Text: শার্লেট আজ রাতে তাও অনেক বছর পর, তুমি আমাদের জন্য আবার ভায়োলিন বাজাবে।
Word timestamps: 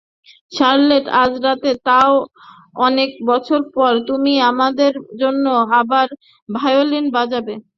শার্লেট 0.51 1.05
আজ 1.21 1.33
রাতে 1.45 1.71
তাও 1.85 2.13
অনেক 2.79 3.09
বছর 3.29 3.61
পর, 3.75 3.91
তুমি 4.09 4.33
আমাদের 4.51 4.91
জন্য 5.21 5.45
আবার 5.79 6.07
ভায়োলিন 6.49 7.05
বাজাবে। 7.15 7.53